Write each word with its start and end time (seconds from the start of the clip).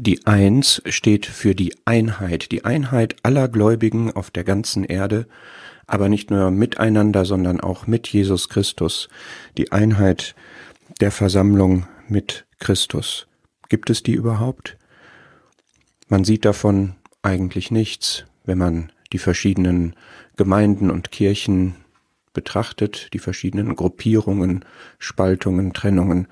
Die 0.00 0.28
Eins 0.28 0.80
steht 0.86 1.26
für 1.26 1.56
die 1.56 1.74
Einheit, 1.84 2.52
die 2.52 2.64
Einheit 2.64 3.16
aller 3.24 3.48
Gläubigen 3.48 4.12
auf 4.12 4.30
der 4.30 4.44
ganzen 4.44 4.84
Erde, 4.84 5.26
aber 5.88 6.08
nicht 6.08 6.30
nur 6.30 6.52
miteinander, 6.52 7.24
sondern 7.24 7.58
auch 7.58 7.88
mit 7.88 8.06
Jesus 8.06 8.48
Christus, 8.48 9.08
die 9.56 9.72
Einheit 9.72 10.36
der 11.00 11.10
Versammlung 11.10 11.88
mit 12.06 12.46
Christus. 12.60 13.26
Gibt 13.68 13.90
es 13.90 14.04
die 14.04 14.12
überhaupt? 14.12 14.76
Man 16.06 16.22
sieht 16.22 16.44
davon 16.44 16.94
eigentlich 17.22 17.72
nichts, 17.72 18.24
wenn 18.44 18.58
man 18.58 18.92
die 19.12 19.18
verschiedenen 19.18 19.96
Gemeinden 20.36 20.92
und 20.92 21.10
Kirchen 21.10 21.74
betrachtet, 22.32 23.12
die 23.14 23.18
verschiedenen 23.18 23.74
Gruppierungen, 23.74 24.64
Spaltungen, 25.00 25.72
Trennungen. 25.72 26.28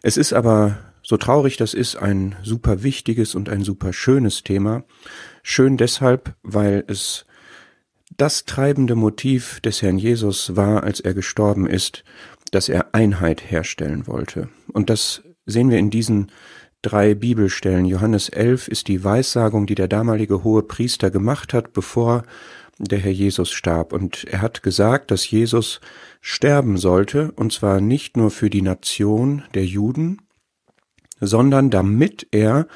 Es 0.00 0.16
ist 0.16 0.32
aber 0.32 0.78
so 1.04 1.16
traurig 1.18 1.56
das 1.56 1.74
ist, 1.74 1.96
ein 1.96 2.34
super 2.42 2.82
wichtiges 2.82 3.34
und 3.34 3.48
ein 3.48 3.62
super 3.62 3.92
schönes 3.92 4.42
Thema. 4.42 4.84
Schön 5.42 5.76
deshalb, 5.76 6.34
weil 6.42 6.82
es 6.88 7.26
das 8.16 8.44
treibende 8.46 8.94
Motiv 8.94 9.60
des 9.60 9.82
Herrn 9.82 9.98
Jesus 9.98 10.56
war, 10.56 10.82
als 10.82 11.00
er 11.00 11.14
gestorben 11.14 11.66
ist, 11.66 12.04
dass 12.50 12.68
er 12.68 12.94
Einheit 12.94 13.50
herstellen 13.50 14.06
wollte. 14.06 14.48
Und 14.72 14.88
das 14.88 15.22
sehen 15.46 15.70
wir 15.70 15.78
in 15.78 15.90
diesen 15.90 16.30
drei 16.80 17.14
Bibelstellen. 17.14 17.84
Johannes 17.84 18.28
11 18.28 18.68
ist 18.68 18.88
die 18.88 19.04
Weissagung, 19.04 19.66
die 19.66 19.74
der 19.74 19.88
damalige 19.88 20.44
hohe 20.44 20.62
Priester 20.62 21.10
gemacht 21.10 21.52
hat, 21.52 21.72
bevor 21.72 22.22
der 22.78 22.98
Herr 22.98 23.12
Jesus 23.12 23.50
starb. 23.50 23.92
Und 23.92 24.24
er 24.24 24.42
hat 24.42 24.62
gesagt, 24.62 25.10
dass 25.10 25.30
Jesus 25.30 25.80
sterben 26.20 26.76
sollte, 26.76 27.32
und 27.32 27.52
zwar 27.52 27.80
nicht 27.80 28.16
nur 28.16 28.30
für 28.30 28.50
die 28.50 28.62
Nation 28.62 29.42
der 29.54 29.64
Juden, 29.66 30.18
sondern 31.26 31.70
damit 31.70 32.26
er 32.30 32.66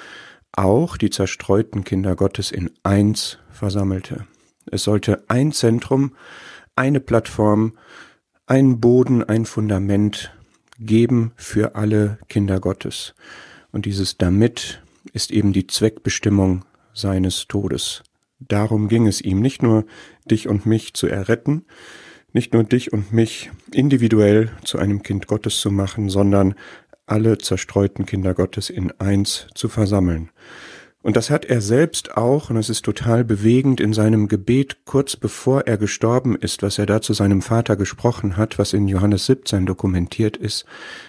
auch 0.53 0.97
die 0.97 1.11
zerstreuten 1.11 1.85
Kinder 1.85 2.17
Gottes 2.17 2.51
in 2.51 2.71
eins 2.83 3.39
versammelte. 3.51 4.27
Es 4.71 4.83
sollte 4.83 5.25
ein 5.29 5.53
Zentrum, 5.53 6.15
eine 6.77 7.01
Plattform, 7.01 7.79
ein 8.47 8.81
Boden, 8.81 9.23
ein 9.23 9.45
Fundament 9.45 10.33
geben 10.79 11.33
für 11.37 11.75
alle 11.75 12.19
Kinder 12.29 12.61
Gottes. 12.61 13.15
Und 13.73 13.85
dieses 13.85 14.17
damit 14.17 14.83
ist 15.13 15.31
eben 15.31 15.53
die 15.53 15.67
Zweckbestimmung 15.67 16.65
seines 16.93 17.47
Todes. 17.49 18.03
Darum 18.41 18.89
ging 18.89 19.07
es 19.07 19.21
ihm, 19.21 19.41
nicht 19.41 19.63
nur 19.63 19.85
dich 20.31 20.49
und 20.49 20.67
mich 20.67 20.95
zu 20.95 21.07
erretten, 21.07 21.65
nicht 22.33 22.53
nur 22.53 22.63
dich 22.63 22.93
und 22.93 23.13
mich 23.13 23.51
individuell 23.73 24.51
zu 24.65 24.79
einem 24.79 25.03
Kind 25.03 25.27
Gottes 25.27 25.61
zu 25.61 25.71
machen, 25.71 26.09
sondern 26.09 26.55
alle 27.11 27.39
zerstreuten 27.39 28.07
Kinder 28.07 28.35
Gottes 28.35 28.71
in 28.71 28.93
eins 29.01 29.47
zu 29.55 29.69
versammeln. 29.69 30.31
Und 31.01 31.17
das 31.17 31.31
hat 31.31 31.45
er 31.45 31.61
selbst 31.61 32.17
auch, 32.17 32.51
und 32.51 32.57
es 32.57 32.69
ist 32.69 32.85
total 32.85 33.25
bewegend, 33.25 33.81
in 33.81 33.93
seinem 33.93 34.27
Gebet 34.27 34.79
kurz 34.85 35.17
bevor 35.17 35.63
er 35.67 35.79
gestorben 35.79 36.37
ist, 36.37 36.63
was 36.63 36.79
er 36.79 36.87
da 36.87 37.01
zu 37.01 37.13
seinem 37.13 37.41
Vater 37.41 37.77
gesprochen 37.77 38.37
hat, 38.37 38.59
was 38.59 38.73
in 38.73 38.89
Johannes 38.89 39.27
17 39.27 39.65
dokumentiert 39.65 40.37
ist, 40.37 40.65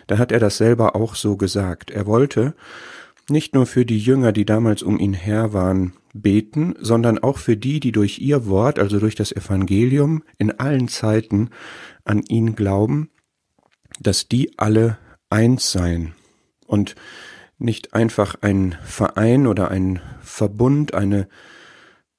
da 0.08 0.20
hat 0.20 0.32
er 0.32 0.40
das 0.40 0.58
selber 0.58 0.96
auch 0.96 1.16
so 1.16 1.38
gesagt. 1.38 1.90
Er 1.90 2.06
wollte 2.06 2.54
nicht 3.30 3.56
nur 3.56 3.66
für 3.66 3.86
die 3.86 4.00
Jünger, 4.00 4.32
die 4.32 4.46
damals 4.46 4.84
um 4.84 5.00
ihn 5.00 5.14
her 5.14 5.54
waren, 5.54 5.94
beten, 6.14 6.76
sondern 6.80 7.20
auch 7.20 7.38
für 7.38 7.58
die, 7.58 7.80
die 7.80 7.92
durch 7.92 8.20
ihr 8.20 8.46
Wort, 8.48 8.80
also 8.80 9.00
durch 9.00 9.16
das 9.16 9.32
Evangelium, 9.32 10.24
in 10.38 10.60
allen 10.60 10.88
Zeiten 10.88 11.50
an 12.04 12.24
ihn 12.28 12.56
glauben, 12.56 13.10
dass 14.00 14.28
die 14.28 14.58
alle 14.58 14.98
eins 15.30 15.72
sein 15.72 16.14
und 16.66 16.96
nicht 17.58 17.94
einfach 17.94 18.36
ein 18.42 18.78
Verein 18.84 19.46
oder 19.46 19.70
ein 19.70 20.00
Verbund, 20.22 20.94
eine 20.94 21.28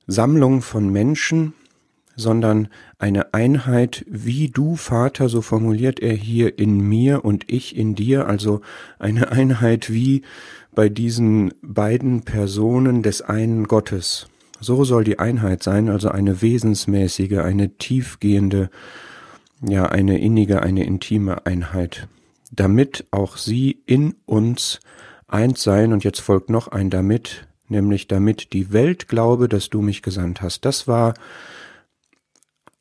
Sammlung 0.07 0.61
von 0.61 0.91
Menschen, 0.91 1.55
sondern 2.17 2.69
eine 2.99 3.33
Einheit, 3.33 4.05
wie 4.09 4.49
du, 4.49 4.77
Vater, 4.77 5.29
so 5.29 5.41
formuliert 5.41 6.01
er 6.01 6.13
hier 6.13 6.59
in 6.59 6.79
mir 6.81 7.25
und 7.25 7.51
ich 7.51 7.77
in 7.77 7.95
dir, 7.95 8.27
also 8.27 8.61
eine 8.99 9.33
Einheit 9.33 9.91
wie 9.91 10.23
bei 10.75 10.89
diesen 10.89 11.55
beiden 11.63 12.23
Personen 12.23 13.03
des 13.03 13.23
einen 13.23 13.65
Gottes. 13.67 14.29
So 14.61 14.85
soll 14.85 15.05
die 15.05 15.19
Einheit 15.19 15.63
sein, 15.63 15.89
also 15.89 16.11
eine 16.11 16.43
wesensmäßige, 16.43 17.39
eine 17.39 17.77
tiefgehende, 17.79 18.71
ja, 19.67 19.87
eine 19.87 20.19
innige, 20.19 20.63
eine 20.63 20.85
intime 20.85 21.47
Einheit 21.47 22.09
damit 22.51 23.07
auch 23.11 23.37
sie 23.37 23.83
in 23.87 24.15
uns 24.27 24.81
eins 25.27 25.63
seien. 25.63 25.93
Und 25.93 26.05
jetzt 26.05 26.21
folgt 26.21 26.51
noch 26.51 26.69
ein 26.69 26.91
damit, 26.91 27.47
nämlich 27.69 28.09
damit 28.09 28.53
die 28.53 28.73
Welt 28.73 29.09
glaube, 29.09 29.49
dass 29.49 29.71
du 29.71 29.81
mich 29.81 30.03
gesandt 30.03 30.43
hast. 30.43 30.65
Das 30.65 30.89
war 30.89 31.15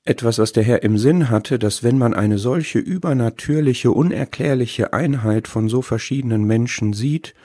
etwas, 0.06 0.40
was 0.40 0.54
der 0.54 0.64
Herr 0.64 0.82
im 0.82 0.98
Sinn 0.98 1.30
hatte, 1.30 1.60
dass 1.60 1.84
wenn 1.84 1.98
man 1.98 2.14
eine 2.14 2.40
solche 2.40 2.80
übernatürliche, 2.80 3.92
unerklärliche 3.92 4.92
Einheit 4.94 5.48
von 5.48 5.70
so 5.70 5.82
verschiedenen 5.84 6.46
Menschen 6.46 6.94
sieht, 6.94 7.36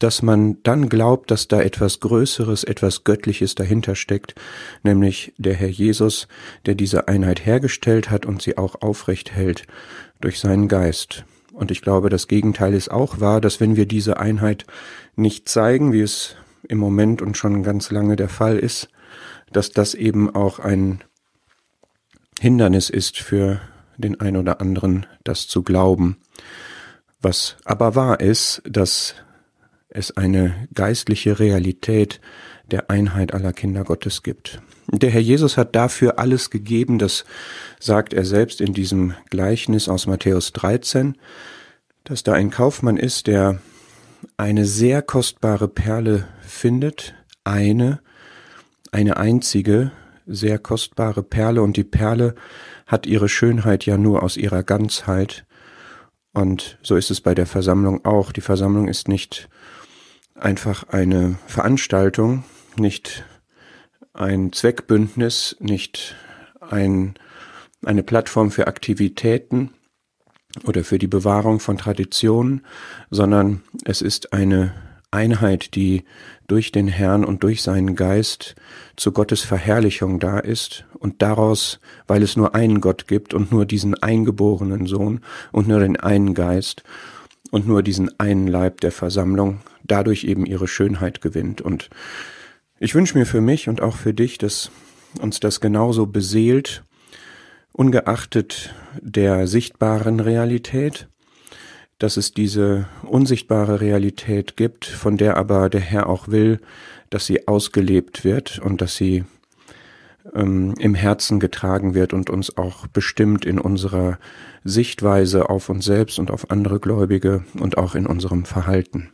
dass 0.00 0.20
man 0.22 0.60
dann 0.64 0.88
glaubt, 0.88 1.30
dass 1.30 1.46
da 1.46 1.60
etwas 1.60 2.00
Größeres, 2.00 2.64
etwas 2.64 3.04
Göttliches 3.04 3.54
dahinter 3.54 3.94
steckt, 3.94 4.34
nämlich 4.82 5.32
der 5.36 5.54
Herr 5.54 5.68
Jesus, 5.68 6.26
der 6.66 6.74
diese 6.74 7.06
Einheit 7.06 7.46
hergestellt 7.46 8.10
hat 8.10 8.26
und 8.26 8.42
sie 8.42 8.58
auch 8.58 8.82
aufrecht 8.82 9.30
hält 9.30 9.66
durch 10.20 10.40
seinen 10.40 10.66
Geist. 10.66 11.24
Und 11.52 11.70
ich 11.70 11.82
glaube, 11.82 12.08
das 12.08 12.28
Gegenteil 12.28 12.74
ist 12.74 12.90
auch 12.90 13.20
wahr, 13.20 13.40
dass 13.40 13.60
wenn 13.60 13.76
wir 13.76 13.86
diese 13.86 14.18
Einheit 14.18 14.66
nicht 15.16 15.48
zeigen, 15.48 15.92
wie 15.92 16.00
es 16.00 16.36
im 16.66 16.78
Moment 16.78 17.22
und 17.22 17.36
schon 17.36 17.62
ganz 17.62 17.90
lange 17.90 18.16
der 18.16 18.28
Fall 18.28 18.58
ist, 18.58 18.88
dass 19.52 19.70
das 19.70 19.94
eben 19.94 20.34
auch 20.34 20.58
ein 20.58 21.02
Hindernis 22.40 22.88
ist 22.90 23.18
für 23.18 23.60
den 23.98 24.20
ein 24.20 24.36
oder 24.36 24.60
anderen, 24.60 25.06
das 25.24 25.46
zu 25.46 25.62
glauben. 25.62 26.16
Was 27.20 27.56
aber 27.64 27.94
wahr 27.94 28.20
ist, 28.20 28.62
dass 28.64 29.14
es 29.94 30.16
eine 30.16 30.68
geistliche 30.74 31.38
Realität 31.38 32.20
der 32.70 32.90
Einheit 32.90 33.34
aller 33.34 33.52
Kinder 33.52 33.84
Gottes 33.84 34.22
gibt. 34.22 34.60
Der 34.90 35.10
Herr 35.10 35.20
Jesus 35.20 35.56
hat 35.56 35.76
dafür 35.76 36.18
alles 36.18 36.50
gegeben, 36.50 36.98
das 36.98 37.24
sagt 37.78 38.12
er 38.12 38.24
selbst 38.24 38.60
in 38.60 38.72
diesem 38.72 39.14
Gleichnis 39.30 39.88
aus 39.88 40.06
Matthäus 40.06 40.52
13, 40.52 41.16
dass 42.04 42.22
da 42.22 42.32
ein 42.32 42.50
Kaufmann 42.50 42.96
ist, 42.96 43.26
der 43.26 43.60
eine 44.36 44.64
sehr 44.64 45.02
kostbare 45.02 45.68
Perle 45.68 46.26
findet, 46.40 47.14
eine, 47.44 48.00
eine 48.90 49.16
einzige, 49.16 49.92
sehr 50.26 50.58
kostbare 50.58 51.22
Perle, 51.22 51.62
und 51.62 51.76
die 51.76 51.84
Perle 51.84 52.34
hat 52.86 53.06
ihre 53.06 53.28
Schönheit 53.28 53.86
ja 53.86 53.96
nur 53.96 54.22
aus 54.22 54.36
ihrer 54.36 54.62
Ganzheit. 54.62 55.44
Und 56.32 56.78
so 56.82 56.96
ist 56.96 57.10
es 57.10 57.20
bei 57.20 57.34
der 57.34 57.46
Versammlung 57.46 58.04
auch. 58.04 58.32
Die 58.32 58.40
Versammlung 58.40 58.88
ist 58.88 59.08
nicht 59.08 59.48
einfach 60.34 60.88
eine 60.88 61.36
Veranstaltung, 61.46 62.44
nicht 62.76 63.24
ein 64.12 64.52
Zweckbündnis, 64.52 65.56
nicht 65.60 66.16
ein, 66.60 67.14
eine 67.84 68.02
Plattform 68.02 68.50
für 68.50 68.66
Aktivitäten 68.66 69.70
oder 70.64 70.84
für 70.84 70.98
die 70.98 71.06
Bewahrung 71.06 71.60
von 71.60 71.78
Traditionen, 71.78 72.64
sondern 73.10 73.62
es 73.84 74.02
ist 74.02 74.32
eine 74.32 74.74
Einheit, 75.10 75.74
die 75.74 76.04
durch 76.46 76.72
den 76.72 76.88
Herrn 76.88 77.24
und 77.24 77.42
durch 77.42 77.62
seinen 77.62 77.94
Geist 77.96 78.54
zu 78.96 79.12
Gottes 79.12 79.42
Verherrlichung 79.42 80.20
da 80.20 80.38
ist 80.38 80.86
und 80.98 81.22
daraus, 81.22 81.80
weil 82.06 82.22
es 82.22 82.36
nur 82.36 82.54
einen 82.54 82.80
Gott 82.80 83.08
gibt 83.08 83.34
und 83.34 83.52
nur 83.52 83.66
diesen 83.66 83.94
eingeborenen 84.02 84.86
Sohn 84.86 85.20
und 85.52 85.68
nur 85.68 85.80
den 85.80 85.98
einen 85.98 86.34
Geist 86.34 86.82
und 87.50 87.66
nur 87.66 87.82
diesen 87.82 88.18
einen 88.18 88.46
Leib 88.46 88.80
der 88.80 88.92
Versammlung, 88.92 89.60
dadurch 89.92 90.24
eben 90.24 90.46
ihre 90.46 90.68
Schönheit 90.68 91.20
gewinnt. 91.20 91.60
Und 91.60 91.90
ich 92.80 92.94
wünsche 92.94 93.18
mir 93.18 93.26
für 93.26 93.42
mich 93.42 93.68
und 93.68 93.82
auch 93.82 93.96
für 93.96 94.14
dich, 94.14 94.38
dass 94.38 94.70
uns 95.20 95.38
das 95.38 95.60
genauso 95.60 96.06
beseelt, 96.06 96.82
ungeachtet 97.72 98.74
der 99.02 99.46
sichtbaren 99.46 100.18
Realität, 100.18 101.08
dass 101.98 102.16
es 102.16 102.32
diese 102.32 102.86
unsichtbare 103.02 103.82
Realität 103.82 104.56
gibt, 104.56 104.86
von 104.86 105.18
der 105.18 105.36
aber 105.36 105.68
der 105.68 105.82
Herr 105.82 106.08
auch 106.08 106.28
will, 106.28 106.58
dass 107.10 107.26
sie 107.26 107.46
ausgelebt 107.46 108.24
wird 108.24 108.60
und 108.60 108.80
dass 108.80 108.96
sie 108.96 109.24
ähm, 110.34 110.74
im 110.78 110.94
Herzen 110.94 111.38
getragen 111.38 111.92
wird 111.92 112.14
und 112.14 112.30
uns 112.30 112.56
auch 112.56 112.86
bestimmt 112.86 113.44
in 113.44 113.58
unserer 113.58 114.18
Sichtweise 114.64 115.50
auf 115.50 115.68
uns 115.68 115.84
selbst 115.84 116.18
und 116.18 116.30
auf 116.30 116.50
andere 116.50 116.80
Gläubige 116.80 117.44
und 117.60 117.76
auch 117.76 117.94
in 117.94 118.06
unserem 118.06 118.46
Verhalten. 118.46 119.10